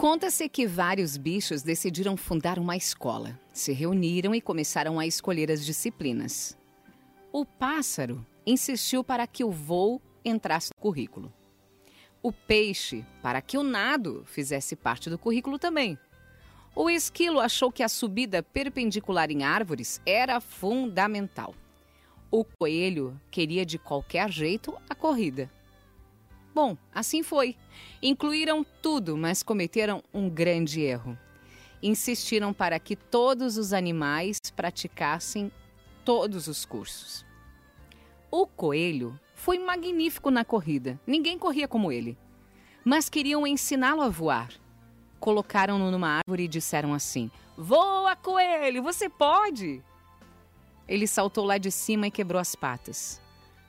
[0.00, 5.62] Conta-se que vários bichos decidiram fundar uma escola, se reuniram e começaram a escolher as
[5.62, 6.56] disciplinas.
[7.30, 11.30] O pássaro insistiu para que o voo entrasse no currículo.
[12.22, 15.98] O peixe, para que o nado fizesse parte do currículo também.
[16.74, 21.54] O esquilo achou que a subida perpendicular em árvores era fundamental.
[22.30, 25.50] O coelho queria de qualquer jeito a corrida.
[26.54, 27.56] Bom, assim foi.
[28.02, 31.16] Incluíram tudo, mas cometeram um grande erro.
[31.82, 35.50] Insistiram para que todos os animais praticassem
[36.04, 37.24] todos os cursos.
[38.30, 42.18] O coelho foi magnífico na corrida, ninguém corria como ele.
[42.84, 44.50] Mas queriam ensiná-lo a voar.
[45.18, 49.82] Colocaram-no numa árvore e disseram assim: Voa, coelho, você pode!
[50.88, 53.22] Ele saltou lá de cima e quebrou as patas.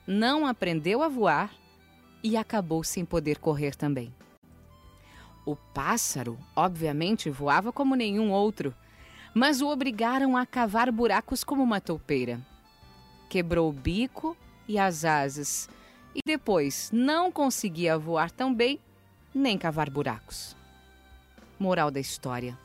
[0.06, 1.61] Não aprendeu a voar
[2.22, 4.14] e acabou sem poder correr também.
[5.44, 8.74] O pássaro, obviamente, voava como nenhum outro,
[9.34, 12.40] mas o obrigaram a cavar buracos como uma toupeira.
[13.28, 14.36] Quebrou o bico
[14.68, 15.68] e as asas,
[16.14, 18.78] e depois não conseguia voar tão bem
[19.34, 20.54] nem cavar buracos.
[21.58, 22.56] Moral da história: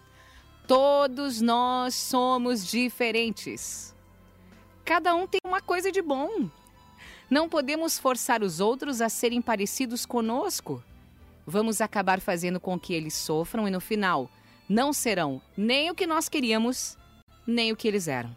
[0.67, 3.95] todos nós somos diferentes.
[4.83, 6.49] Cada um tem uma coisa de bom.
[7.29, 10.81] Não podemos forçar os outros a serem parecidos conosco.
[11.45, 14.29] Vamos acabar fazendo com que eles sofram e no final
[14.67, 16.97] não serão nem o que nós queríamos,
[17.45, 18.35] nem o que eles eram.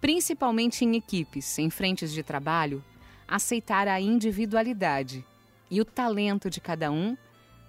[0.00, 2.84] Principalmente em equipes, em frentes de trabalho,
[3.26, 5.24] aceitar a individualidade
[5.70, 7.16] e o talento de cada um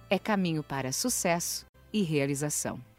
[0.08, 2.89] é caminho para sucesso e realização.